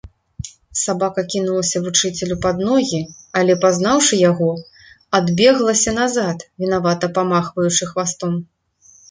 [0.83, 3.01] Сабака кінулася вучыцелю пад ногі,
[3.41, 4.49] але, пазнаўшы яго,
[5.19, 8.33] адбеглася назад, вінавата памахваючы хвастом.